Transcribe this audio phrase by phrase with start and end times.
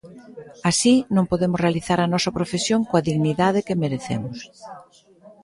[0.69, 4.37] Así, non podemos realizar a nosa profesión coa dignidade que merecemos.